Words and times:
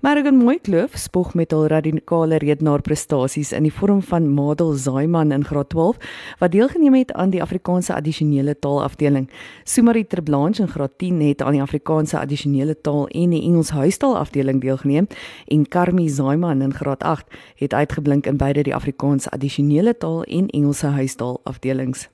Margon 0.00 0.36
Mooikloof 0.36 0.96
spog 1.00 1.34
met 1.34 1.52
hul 1.54 1.66
radikale 1.72 2.36
redenaar 2.42 2.82
prestasies 2.84 3.52
in 3.56 3.64
die 3.64 3.72
vorm 3.72 4.02
van 4.02 4.26
Madel 4.34 4.72
Zaiman 4.76 5.32
in 5.32 5.44
graad 5.44 5.68
12 5.72 5.96
wat 6.38 6.52
deelgeneem 6.52 6.94
het 6.94 7.12
aan 7.12 7.30
die 7.30 7.42
Afrikaanse 7.42 7.94
addisionele 7.94 8.58
taal 8.58 8.82
afdeling. 8.82 9.30
Sumarie 9.64 10.06
Terblanche 10.06 10.62
in 10.62 10.68
graad 10.68 10.98
10 10.98 11.20
het 11.28 11.42
aan 11.42 11.56
die 11.56 11.62
Afrikaanse 11.62 12.18
addisionele 12.18 12.76
taal 12.80 13.06
en 13.08 13.30
die 13.30 13.42
Engels 13.42 13.70
huistaal 13.70 14.16
afdeling 14.18 14.60
deelgeneem 14.60 15.06
en 15.46 15.68
Karmi 15.68 16.08
Zaiman 16.08 16.62
in 16.62 16.74
graad 16.74 17.02
8 17.02 17.26
het 17.56 17.74
uitgeblink 17.74 18.26
in 18.26 18.36
beide 18.36 18.62
die 18.62 18.74
Afrikaanse 18.74 19.30
addisionele 19.30 19.96
taal 19.96 20.22
en 20.22 20.48
Engelse 20.48 20.86
huistaal 20.86 21.40
afdelings. 21.44 22.13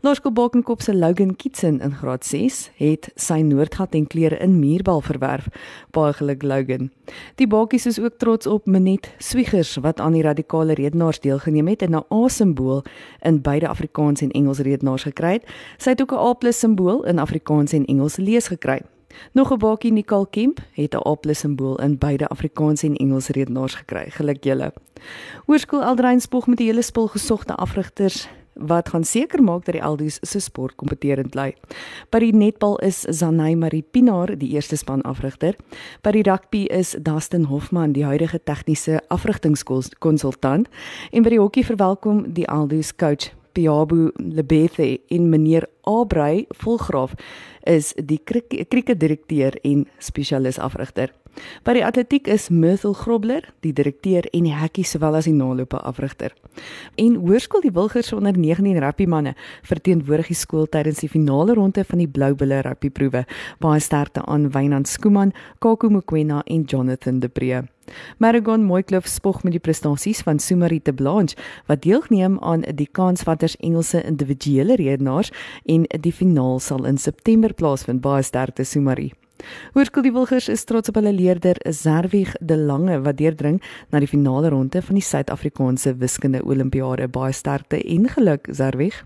Laerskool 0.00 0.32
Bakenkop 0.32 0.82
se 0.82 0.94
Logan 0.94 1.36
Kitson 1.36 1.80
in 1.80 1.94
graad 1.94 2.24
6 2.24 2.70
het 2.76 3.08
sy 3.16 3.40
Noordgat 3.40 3.94
en 3.94 4.06
klere 4.06 4.38
in 4.38 4.58
muurbal 4.58 5.00
verwerf. 5.00 5.48
Baie 5.90 6.12
geluk 6.12 6.42
Logan. 6.42 6.90
Die 7.40 7.46
bakies 7.46 7.86
is 7.86 7.98
ook 8.00 8.18
trots 8.18 8.46
op 8.46 8.66
Minet 8.66 9.14
Swiegers 9.18 9.76
wat 9.76 10.00
aan 10.00 10.12
die 10.12 10.22
radikale 10.22 10.74
redenaars 10.74 11.20
deelgeneem 11.20 11.68
het 11.68 11.82
en 11.82 11.96
'n 11.96 12.04
A-simbool 12.12 12.84
in 13.22 13.40
beide 13.42 13.68
Afrikaans 13.68 14.20
en 14.20 14.30
Engels 14.30 14.58
redenaars 14.58 15.02
gekry 15.02 15.32
het. 15.32 15.46
Sy 15.78 15.90
het 15.90 16.00
ook 16.02 16.12
'n 16.12 16.46
A+ 16.46 16.52
simbool 16.52 17.04
in 17.04 17.18
Afrikaans 17.18 17.72
en 17.72 17.84
Engels 17.84 18.16
lees 18.16 18.48
gekry. 18.48 18.80
Nog 19.32 19.52
'n 19.52 19.58
bakie 19.58 19.92
Nicole 19.92 20.26
Kemp 20.30 20.58
het 20.72 20.94
'n 20.94 21.08
A+ 21.08 21.34
simbool 21.34 21.80
in 21.80 21.98
beide 21.98 22.28
Afrikaans 22.28 22.82
en 22.82 22.96
Engels 22.96 23.28
redenaars 23.28 23.74
gekry. 23.74 24.10
Geluk 24.10 24.44
julle. 24.44 24.72
Hoërskool 25.46 25.82
Eldrein 25.82 26.20
spog 26.20 26.46
met 26.46 26.58
die 26.58 26.66
hele 26.66 26.82
spul 26.82 27.06
gesogte 27.06 27.54
afrigters 27.54 28.28
wat 28.54 28.88
gaan 28.88 29.04
seker 29.04 29.42
maak 29.42 29.64
dat 29.64 29.74
die 29.74 29.82
Eldies 29.82 30.18
se 30.22 30.40
sport 30.40 30.76
kompeterend 30.76 31.30
bly. 31.30 31.52
By 32.10 32.20
die 32.22 32.32
netbal 32.34 32.78
is 32.86 33.04
Zanay 33.10 33.54
Marie 33.54 33.82
Pinaar 33.82 34.36
die 34.38 34.54
eerste 34.54 34.76
span 34.76 35.02
afrigter. 35.02 35.56
By 36.02 36.14
die 36.16 36.24
rugby 36.26 36.64
is 36.70 36.96
Dustin 37.02 37.48
Hofman 37.50 37.92
die 37.92 38.04
huidige 38.04 38.40
tegniese 38.44 39.00
afrigtingskonsultant 39.08 40.68
en 41.12 41.22
by 41.22 41.34
die 41.34 41.40
hokkie 41.40 41.66
verwelkom 41.66 42.24
die 42.34 42.46
Eldies 42.46 42.94
coach 42.96 43.32
Piabu 43.54 44.10
Lebethe 44.18 44.98
en 45.08 45.28
meneer 45.30 45.68
Abrey 45.86 46.46
Volgraaf 46.50 47.14
is 47.70 47.92
die 47.96 48.18
kriekedirekteur 48.24 49.58
en 49.62 49.86
spesialis 49.98 50.58
afrigter. 50.58 51.12
By 51.64 51.74
die 51.78 51.84
atletiek 51.84 52.28
is 52.30 52.48
Myrtle 52.50 52.94
Grobler, 52.94 53.46
die 53.64 53.72
direkteur 53.72 54.26
en 54.32 54.46
die 54.46 54.54
hekkie 54.54 54.84
sowel 54.86 55.18
as 55.18 55.28
die 55.28 55.34
nalope 55.36 55.80
afrigter. 55.82 56.34
En 57.00 57.16
hoërskool 57.22 57.64
die 57.64 57.72
Wilgers 57.74 58.12
onder 58.14 58.36
19 58.38 58.78
rugby 58.82 59.06
manne 59.10 59.34
verteenwoordig 59.66 60.32
die 60.32 60.38
skool 60.38 60.68
tydens 60.70 61.02
die 61.02 61.10
finale 61.10 61.56
ronde 61.58 61.84
van 61.84 62.02
die 62.02 62.10
Bloubulle 62.10 62.62
rugby 62.66 62.90
proewe. 62.90 63.24
Baie 63.64 63.80
sterkte 63.80 64.24
aan 64.26 64.50
Wynand 64.54 64.88
Skooman, 64.88 65.32
Kaku 65.58 65.90
Mokoena 65.90 66.42
en 66.46 66.66
Jonathan 66.68 67.20
De 67.20 67.28
Pre. 67.28 67.64
Maragon 68.18 68.64
Mooikloof 68.64 69.06
spog 69.06 69.42
met 69.44 69.52
die 69.52 69.60
prestasies 69.60 70.22
van 70.24 70.38
Sumarite 70.38 70.92
Blanche 70.92 71.36
wat 71.66 71.82
deelgeneem 71.82 72.38
aan 72.40 72.64
die 72.74 72.88
Kanswatters 72.92 73.56
Engelse 73.56 74.02
individuele 74.02 74.76
redenaars 74.80 75.32
en 75.64 75.84
die 76.00 76.12
finaal 76.12 76.60
sal 76.60 76.88
in 76.88 76.98
September 76.98 77.52
plaasvind 77.52 78.00
baie 78.00 78.22
sterkte 78.22 78.64
Sumarie. 78.64 79.12
Hoërskool 79.74 80.06
die 80.06 80.12
Wilgers 80.12 80.48
is 80.48 80.64
trots 80.64 80.88
op 80.88 80.98
hulle 81.00 81.12
leerder 81.12 81.60
Zerwig 81.70 82.34
de 82.40 82.56
Lange 82.56 83.00
wat 83.04 83.18
deurdring 83.18 83.62
na 83.90 84.02
die 84.02 84.10
finale 84.10 84.52
ronde 84.54 84.82
van 84.82 85.00
die 85.00 85.04
Suid-Afrikaanse 85.04 85.96
Wiskunde 86.00 86.44
Olimpiade. 86.44 87.08
Baie 87.08 87.32
sterkte 87.32 87.82
en 87.82 88.08
geluk 88.08 88.48
Zerwig. 88.50 89.04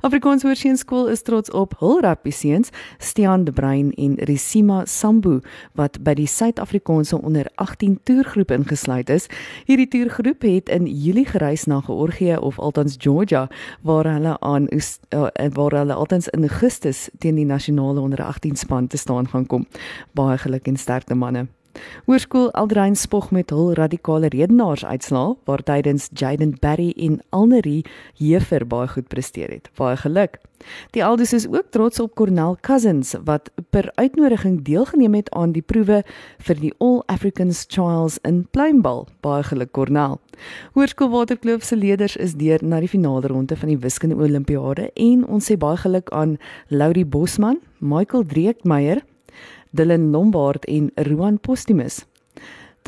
Afrikaans 0.00 0.42
Hoërskool 0.42 1.08
is 1.10 1.22
trots 1.22 1.50
op 1.50 1.74
hul 1.78 2.00
rugby 2.00 2.30
seuns, 2.30 2.70
Stian 2.98 3.44
de 3.44 3.52
Bruin 3.52 3.92
en 3.96 4.14
Risima 4.28 4.84
Sambu 4.86 5.40
wat 5.78 5.98
by 6.04 6.14
die 6.18 6.26
Suid-Afrikaanse 6.26 7.18
onder 7.20 7.50
18 7.54 7.98
toergroep 8.04 8.50
ingesluit 8.54 9.10
is. 9.10 9.28
Hierdie 9.66 9.88
toergroep 9.88 10.42
het 10.46 10.68
in 10.68 10.86
Julie 10.86 11.26
gereis 11.26 11.66
na 11.66 11.80
Georgië 11.80 12.36
of 12.36 12.58
althans 12.58 12.96
Georgia 12.98 13.48
waar 13.82 14.12
hulle 14.12 14.36
aan 14.40 14.68
uh, 14.70 15.28
waar 15.52 15.78
hulle 15.80 15.94
althans 15.94 16.28
in 16.28 16.48
Augustus 16.48 17.08
teen 17.18 17.34
die 17.34 17.46
nasionale 17.46 18.00
onder 18.00 18.22
18 18.22 18.56
span 18.56 18.86
te 18.86 18.96
staan 18.96 19.28
gaan 19.28 19.46
kom. 19.46 19.66
Baie 20.12 20.38
geluk 20.38 20.66
en 20.66 20.76
sterkte 20.76 21.14
manne. 21.14 21.48
Hoërskool 22.06 22.50
Aldrein 22.52 22.96
spog 22.96 23.30
met 23.30 23.50
hul 23.50 23.72
radikale 23.78 24.28
redenaars 24.28 24.84
uitslaa 24.84 25.34
waar 25.44 25.62
tydens 25.62 26.08
Jaden 26.12 26.56
Barry 26.60 26.92
en 26.96 27.20
Alnerie 27.30 27.84
Hefer 28.18 28.66
baie 28.66 28.88
goed 28.88 29.08
presteer 29.08 29.50
het. 29.50 29.70
Baie 29.76 29.96
geluk. 29.96 30.38
Die 30.90 31.04
Aldus 31.04 31.32
is 31.32 31.46
ook 31.46 31.70
trots 31.70 32.00
op 32.00 32.14
Cornell 32.14 32.56
Cousins 32.60 33.14
wat 33.24 33.50
per 33.70 33.90
uitnodiging 33.94 34.62
deelgeneem 34.64 35.14
het 35.14 35.30
aan 35.30 35.52
die 35.52 35.62
proewe 35.62 36.02
vir 36.38 36.60
die 36.60 36.72
All 36.78 37.02
Africans 37.06 37.66
Trials 37.66 38.18
in 38.22 38.46
Pluimbal. 38.50 39.06
Baie 39.20 39.42
geluk 39.42 39.72
Cornell. 39.72 40.18
Hoërskool 40.74 41.10
Waterkloof 41.10 41.64
se 41.64 41.76
leerders 41.76 42.16
is 42.16 42.34
deur 42.38 42.62
na 42.62 42.80
die 42.80 42.90
finale 42.90 43.26
ronde 43.26 43.56
van 43.56 43.68
die 43.68 43.78
wiskunde 43.78 44.16
Olimpiade 44.16 44.90
en 44.94 45.24
ons 45.26 45.50
sê 45.50 45.58
baie 45.58 45.76
geluk 45.76 46.10
aan 46.10 46.38
Laurie 46.68 47.06
Bosman, 47.06 47.60
Michael 47.78 48.26
Dreekmeyer, 48.26 49.02
Dylan 49.70 50.10
Lombard 50.10 50.64
en 50.64 50.90
Roan 50.94 51.38
Postumus. 51.38 52.04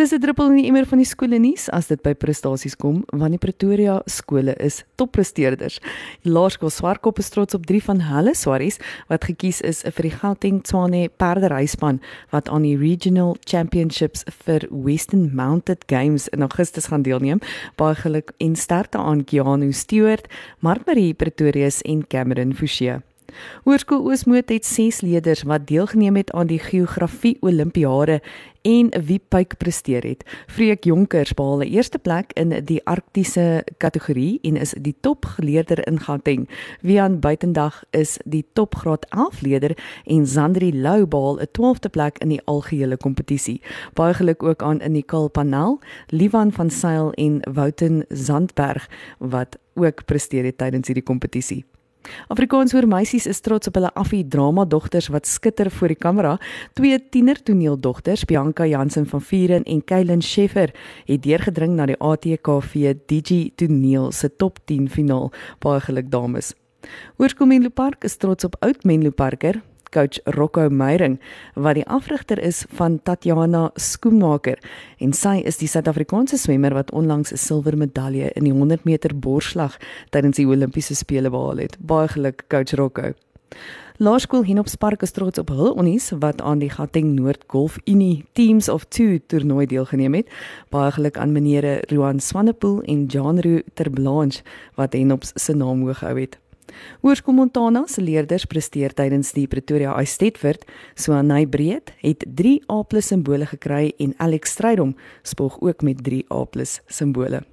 Dis 0.01 0.13
'n 0.13 0.21
druppel 0.21 0.47
in 0.51 0.57
die 0.57 0.67
emmer 0.67 0.87
van 0.87 0.99
die 0.99 1.05
skole 1.05 1.39
nuus 1.39 1.67
as 1.77 1.89
dit 1.89 2.01
by 2.01 2.15
prestasies 2.15 2.77
kom, 2.77 3.03
want 3.13 3.35
die 3.35 3.39
Pretoria 3.43 3.99
skole 4.07 4.55
is 4.57 4.85
toppresteerders. 4.97 5.77
Laerskool 6.23 6.71
Swartkop 6.71 7.19
is 7.19 7.29
trots 7.29 7.55
op 7.55 7.67
3 7.67 7.83
van 7.83 8.01
hulle 8.01 8.35
swaries 8.35 8.79
wat 9.09 9.25
gekies 9.29 9.61
is 9.61 9.83
vir 9.83 10.09
die 10.09 10.15
Gauteng 10.15 10.63
Tshwane 10.63 11.11
perderyspan 11.21 12.01
wat 12.31 12.49
aan 12.49 12.63
die 12.63 12.79
Regional 12.79 13.37
Championships 13.45 14.25
vir 14.47 14.65
Western 14.71 15.35
Mounted 15.35 15.85
Games 15.87 16.29
in 16.29 16.41
Augustus 16.43 16.87
gaan 16.87 17.03
deelneem. 17.03 17.41
Baie 17.77 17.95
geluk 17.95 18.33
en 18.39 18.57
sterkte 18.57 18.99
aan 18.99 19.25
Kianu 19.25 19.73
Stewart, 19.73 20.27
Martmarie 20.61 21.13
Pretorius 21.15 21.83
en 21.83 22.07
Cameron 22.07 22.55
Forsie. 22.55 23.10
Hoërskool 23.65 24.05
Oosmoed 24.07 24.49
het 24.49 24.67
6 24.67 25.01
leerders 25.01 25.43
wat 25.43 25.67
deelgeneem 25.67 26.17
het 26.17 26.33
aan 26.33 26.47
die 26.47 26.59
geografie 26.59 27.37
Olimpiade 27.41 28.21
en 28.63 28.91
wie 29.07 29.21
pyk 29.29 29.57
presteer 29.57 30.05
het. 30.05 30.25
Freek 30.47 30.85
Jonkers 30.85 31.35
behaal 31.35 31.63
'n 31.63 31.73
eerste 31.73 31.99
plek 31.99 32.33
in 32.33 32.65
die 32.65 32.81
Arktiese 32.85 33.65
kategorie 33.77 34.39
en 34.43 34.57
is 34.57 34.75
die 34.81 34.95
topgeleerder 35.01 35.87
in 35.87 36.01
Gauteng. 36.01 36.49
Wian 36.81 37.21
Buitendag 37.21 37.85
is 37.91 38.19
die 38.25 38.45
topgraad 38.53 39.07
11 39.09 39.41
leerder 39.41 39.77
en 40.05 40.27
Zandri 40.27 40.81
Lou 40.81 41.07
behaal 41.07 41.41
'n 41.41 41.49
12de 41.53 41.89
plek 41.89 42.19
in 42.19 42.29
die 42.29 42.43
algehele 42.45 42.97
kompetisie. 42.97 43.61
Baie 43.95 44.15
geluk 44.15 44.43
ook 44.43 44.63
aan 44.63 44.81
Nicole 44.89 45.29
Panel, 45.29 45.79
Livan 46.07 46.53
van 46.53 46.71
Sail 46.71 47.13
en 47.13 47.41
Wouten 47.53 48.05
Zandberg 48.09 48.89
wat 49.19 49.59
ook 49.75 50.05
presteer 50.05 50.45
het 50.45 50.59
tydens 50.59 50.87
hierdie 50.87 51.05
kompetisie. 51.05 51.65
Afrikaans 52.29 52.73
hoor 52.73 52.87
meisies 52.89 53.27
is 53.27 53.41
trots 53.45 53.69
op 53.69 53.77
hulle 53.79 53.91
affie 53.99 54.23
drama 54.29 54.65
dogters 54.65 55.11
wat 55.13 55.27
skitter 55.27 55.71
voor 55.71 55.93
die 55.93 55.99
kamera. 55.99 56.37
Twee 56.79 56.99
tiener 57.11 57.43
toneeldogters, 57.43 58.25
Bianca 58.25 58.67
Jansen 58.67 59.07
van 59.07 59.21
Vieren 59.21 59.65
en 59.65 59.85
Kylin 59.85 60.23
Scheffer, 60.23 60.75
het 61.05 61.23
deurgedring 61.23 61.77
na 61.77 61.87
die 61.91 61.99
ATKV 61.99 62.95
Digi 63.07 63.53
Toneel 63.57 64.13
se 64.13 64.31
top 64.37 64.59
10 64.65 64.89
finaal. 64.91 65.31
Baie 65.59 65.81
geluk 65.81 66.11
dames. 66.11 66.55
Hoërskool 67.21 67.51
Menlo 67.51 67.69
Park 67.69 68.05
is 68.05 68.17
trots 68.17 68.45
op 68.45 68.57
oud 68.65 68.85
Menlo 68.85 69.11
Parker 69.11 69.61
coach 69.91 70.21
Rocco 70.25 70.69
Meyering 70.71 71.19
wat 71.55 71.75
die 71.75 71.87
afrigter 71.87 72.39
is 72.39 72.65
van 72.79 73.01
Tatiana 73.03 73.71
Skoenmaker 73.75 74.59
en 74.99 75.13
sy 75.13 75.41
is 75.45 75.61
die 75.61 75.69
Suid-Afrikaanse 75.69 76.39
swemmer 76.39 76.75
wat 76.75 76.93
onlangs 76.93 77.33
'n 77.33 77.37
silwer 77.37 77.77
medalje 77.77 78.31
in 78.35 78.45
die 78.45 78.53
100 78.53 78.85
meter 78.85 79.15
borsslag 79.15 79.79
tydens 80.11 80.37
die 80.37 80.47
Olimpiese 80.47 80.95
spele 80.95 81.31
behaal 81.31 81.57
het. 81.57 81.77
Baie 81.81 82.09
geluk 82.09 82.45
coach 82.49 82.73
Rocco. 82.73 83.15
Laerskool 84.01 84.45
Henopspark 84.45 85.03
is 85.03 85.11
trots 85.13 85.39
op 85.39 85.51
hul 85.53 85.75
onnies 85.77 86.07
wat 86.23 86.41
aan 86.41 86.63
die 86.63 86.71
Gauteng 86.73 87.11
Noord 87.19 87.43
Golf 87.53 87.77
Unie 87.85 88.25
Teams 88.33 88.71
of 88.73 88.87
2 88.89 89.21
toernooi 89.27 89.67
deelgeneem 89.67 90.15
het. 90.15 90.31
Baie 90.73 90.91
geluk 90.97 91.19
aan 91.21 91.33
meneere 91.33 91.83
Roan 91.93 92.21
Swanepoel 92.21 92.81
en 92.83 93.05
Jean-Roo 93.13 93.61
Terblanche 93.75 94.41
wat 94.81 94.97
Henops 94.97 95.33
se 95.35 95.53
naam 95.53 95.85
hoog 95.85 95.99
gehou 95.99 96.21
het. 96.21 96.39
Hoërskool 97.05 97.35
Montana 97.35 97.85
se 97.87 98.03
leerders 98.03 98.47
presteer 98.51 98.95
tydens 98.97 99.33
die 99.37 99.47
Pretoria 99.51 99.95
Ice 100.03 100.17
Stedford, 100.19 100.67
so 100.95 101.13
Anay 101.17 101.47
Breed 101.47 101.95
het 102.03 102.27
3A+ 102.41 103.01
simbole 103.01 103.47
gekry 103.47 103.93
en 103.99 104.15
Alex 104.19 104.57
Strydom 104.57 104.97
spog 105.23 105.61
ook 105.61 105.83
met 105.83 106.03
3A+ 106.07 106.69
simbole. 106.87 107.45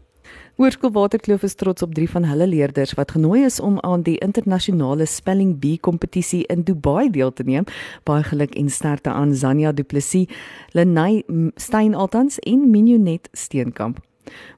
Hoërskool 0.58 0.92
Waterkloof 0.92 1.44
is 1.46 1.54
trots 1.56 1.84
op 1.86 1.94
drie 1.94 2.08
van 2.10 2.26
hulle 2.26 2.48
leerders 2.50 2.96
wat 2.98 3.12
genooi 3.14 3.44
is 3.46 3.60
om 3.62 3.78
aan 3.86 4.02
die 4.02 4.18
internasionale 4.26 5.06
Spelling 5.06 5.60
Bee 5.62 5.78
kompetisie 5.78 6.44
in 6.50 6.64
Dubai 6.66 7.12
deel 7.14 7.34
te 7.34 7.46
neem. 7.46 7.68
Baie 8.10 8.26
geluk 8.26 8.58
en 8.58 8.70
sterkte 8.74 9.14
aan 9.14 9.36
Zania 9.36 9.72
Du 9.72 9.84
Plessis, 9.84 10.26
Lenay 10.74 11.22
Stein 11.56 11.96
Altans 11.96 12.40
en 12.40 12.70
Minionet 12.72 13.30
Steenkamp. 13.34 14.02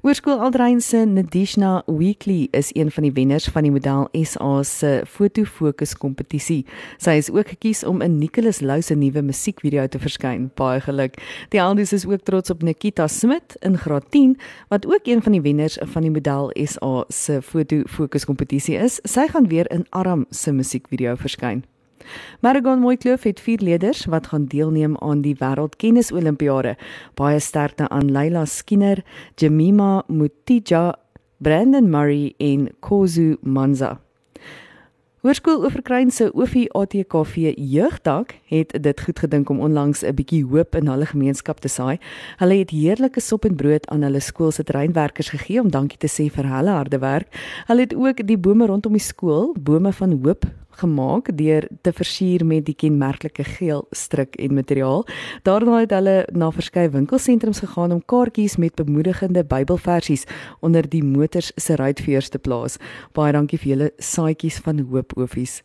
Hoërskool 0.02 0.40
Aldrein 0.40 0.82
se 0.82 1.06
Nadishna 1.06 1.84
Weekly 1.86 2.48
is 2.52 2.70
een 2.76 2.92
van 2.92 3.04
die 3.04 3.12
wenners 3.14 3.48
van 3.52 3.66
die 3.68 3.72
model 3.72 4.08
SA 4.24 4.64
se 4.64 4.92
fotofokus 5.08 5.96
kompetisie. 6.00 6.66
Sy 6.98 7.18
is 7.20 7.32
ook 7.32 7.52
gekies 7.54 7.84
om 7.84 8.02
in 8.02 8.18
Nicholas 8.20 8.62
Lou 8.62 8.82
se 8.82 8.96
nuwe 8.96 9.24
musiekvideo 9.26 9.88
te 9.88 10.00
verskyn. 10.00 10.50
Baie 10.60 10.82
geluk. 10.86 11.20
Die 11.54 11.62
Aldis 11.62 11.94
is 11.94 12.08
ook 12.08 12.24
trots 12.28 12.50
op 12.54 12.64
Nikita 12.64 13.08
Smit 13.08 13.58
in 13.66 13.78
graad 13.78 14.12
10 14.12 14.38
wat 14.70 14.88
ook 14.88 15.08
een 15.10 15.22
van 15.22 15.36
die 15.36 15.42
wenners 15.42 15.78
van 15.82 16.08
die 16.08 16.14
model 16.14 16.52
SA 16.66 17.04
se 17.10 17.42
fotofokus 17.42 18.26
kompetisie 18.26 18.78
is. 18.80 19.02
Sy 19.04 19.28
gaan 19.34 19.48
weer 19.52 19.72
in 19.72 19.86
Aram 19.90 20.26
se 20.30 20.52
musiekvideo 20.52 21.16
verskyn. 21.20 21.64
Maragon 22.40 22.80
Mooikloof 22.80 23.24
het 23.24 23.40
vier 23.40 23.60
leerders 23.60 24.06
wat 24.06 24.28
gaan 24.28 24.46
deelneem 24.46 24.98
aan 24.98 25.22
die 25.22 25.36
Wêreldkennis 25.40 26.12
Olimpiade. 26.12 26.76
Baie 27.14 27.40
sterkte 27.40 27.90
aan 27.90 28.12
Leila 28.12 28.46
Skinner, 28.46 29.04
Jemima 29.36 30.04
Mutija, 30.08 30.96
Brandon 31.38 31.90
Murray 31.90 32.34
en 32.38 32.70
Kozu 32.80 33.38
Manza. 33.42 34.00
Hoërskool 35.20 35.66
Oeverkruin 35.68 36.14
se 36.16 36.30
OVI 36.32 36.62
ATKV 36.72 37.52
jeugdag 37.56 38.30
het 38.48 38.78
dit 38.84 39.02
goed 39.02 39.20
gedink 39.20 39.50
om 39.50 39.60
onlangs 39.60 40.04
'n 40.04 40.16
bietjie 40.16 40.46
hoop 40.46 40.76
in 40.76 40.88
hulle 40.88 41.06
gemeenskap 41.06 41.60
te 41.60 41.68
saai. 41.68 42.00
Hulle 42.38 42.54
het 42.54 42.70
heerlike 42.70 43.20
sop 43.20 43.46
en 43.46 43.56
brood 43.56 43.88
aan 43.88 44.02
hulle 44.02 44.20
skool 44.20 44.52
se 44.52 44.64
terreinwerkers 44.64 45.30
gegee 45.30 45.60
om 45.60 45.70
dankie 45.70 45.98
te 45.98 46.08
sê 46.08 46.32
vir 46.32 46.48
hulle 46.48 46.70
harde 46.70 47.00
werk. 47.00 47.28
Hulle 47.68 47.82
het 47.82 47.96
ook 47.96 48.28
die 48.28 48.38
bome 48.38 48.66
rondom 48.66 48.92
die 48.92 49.02
skool, 49.02 49.56
bome 49.60 49.94
van 49.94 50.20
hoop 50.24 50.46
gemaak 50.82 51.32
deur 51.38 51.68
te 51.82 51.94
versier 51.94 52.46
met 52.46 52.66
die 52.68 52.76
kenmerklike 52.76 53.44
geel 53.44 53.86
stryk 53.96 54.36
en 54.40 54.54
materiaal. 54.58 55.06
Daarna 55.48 55.82
het 55.84 55.96
hulle 55.96 56.18
na 56.32 56.52
verskeie 56.56 56.92
winkelsentrums 56.94 57.64
gegaan 57.66 57.96
om 57.96 58.04
kaartjies 58.06 58.58
met 58.58 58.76
bemoedigende 58.80 59.44
Bybelversies 59.44 60.26
onder 60.60 60.90
die 60.90 61.04
motors 61.04 61.52
se 61.56 61.76
ruitveurs 61.76 62.30
te 62.30 62.40
plaas. 62.40 62.80
Baie 63.14 63.34
dankie 63.36 63.60
vir 63.60 63.76
julle 63.76 63.92
saaitjies 63.98 64.62
van 64.66 64.86
hoop 64.92 65.18
ofies. 65.18 65.62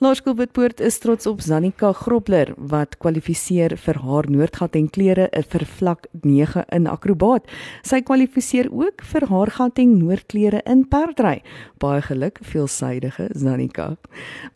Laerskool 0.00 0.34
Witpoort 0.38 0.80
is 0.80 0.98
trots 0.98 1.26
op 1.26 1.40
Zanika 1.40 1.92
Grobler 1.92 2.54
wat 2.56 2.96
kwalifiseer 2.98 3.76
vir 3.76 4.00
haar 4.04 4.28
Noordgat 4.30 4.76
en 4.78 4.88
klere 4.90 5.28
vir 5.52 5.64
vlak 5.78 6.06
9 6.22 6.64
in 6.76 6.88
akrobaat. 6.90 7.46
Sy 7.86 8.00
kwalifiseer 8.06 8.70
ook 8.72 9.04
vir 9.12 9.26
haar 9.30 9.52
Gauteng 9.56 9.96
Noordklere 9.98 10.62
in 10.66 10.86
perdry. 10.88 11.40
Baie 11.80 12.02
geluk, 12.02 12.40
veelsidige 12.42 13.28
Zanika. 13.34 13.94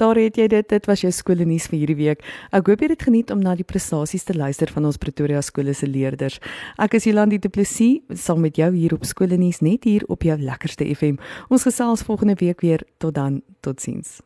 Daar 0.00 0.18
het 0.20 0.36
jy 0.40 0.48
dit. 0.48 0.68
Dit 0.68 0.88
was 0.90 1.04
jou 1.04 1.12
skoolnuus 1.12 1.68
vir 1.70 1.78
hierdie 1.78 1.98
week. 2.00 2.24
Ek 2.52 2.68
hoop 2.68 2.82
jy 2.82 2.90
het 2.92 3.06
geniet 3.06 3.32
om 3.34 3.42
na 3.44 3.54
die 3.54 3.66
prestasies 3.66 4.24
te 4.24 4.36
luister 4.36 4.72
van 4.72 4.88
ons 4.88 5.00
Pretoria 5.00 5.42
skole 5.44 5.74
se 5.74 5.88
leerders. 5.88 6.40
Ek 6.80 6.96
is 6.98 7.08
Jolandi 7.08 7.38
Du 7.38 7.50
Plessis 7.52 8.02
saam 8.24 8.42
met 8.44 8.56
jou 8.60 8.70
hier 8.74 8.96
op 8.96 9.04
skoolnuus 9.04 9.62
net 9.64 9.84
hier 9.84 10.04
op 10.08 10.24
jou 10.24 10.38
lekkerste 10.40 10.88
FM. 10.94 11.20
Ons 11.48 11.68
gesels 11.68 12.04
volgende 12.06 12.38
week 12.40 12.64
weer. 12.64 12.84
Tot 12.98 13.14
dan. 13.14 13.42
Totsiens. 13.60 14.24